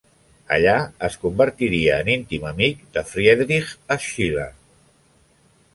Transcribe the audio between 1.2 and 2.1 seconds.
convertiria en